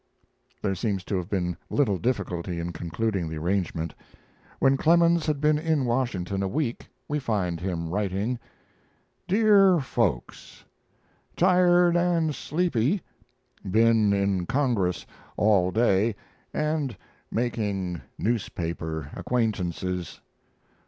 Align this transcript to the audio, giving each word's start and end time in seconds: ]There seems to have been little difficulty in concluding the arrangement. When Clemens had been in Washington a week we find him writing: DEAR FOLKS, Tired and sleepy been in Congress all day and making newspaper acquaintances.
]There 0.63 0.73
seems 0.73 1.03
to 1.03 1.15
have 1.17 1.29
been 1.29 1.57
little 1.69 1.99
difficulty 1.99 2.59
in 2.59 2.73
concluding 2.73 3.29
the 3.29 3.37
arrangement. 3.37 3.93
When 4.57 4.75
Clemens 4.75 5.27
had 5.27 5.39
been 5.39 5.59
in 5.59 5.85
Washington 5.85 6.41
a 6.41 6.47
week 6.47 6.87
we 7.07 7.19
find 7.19 7.59
him 7.59 7.87
writing: 7.87 8.39
DEAR 9.27 9.79
FOLKS, 9.79 10.65
Tired 11.37 11.95
and 11.95 12.33
sleepy 12.33 13.03
been 13.63 14.11
in 14.11 14.47
Congress 14.47 15.05
all 15.37 15.69
day 15.69 16.15
and 16.51 16.97
making 17.29 18.01
newspaper 18.17 19.11
acquaintances. 19.15 20.19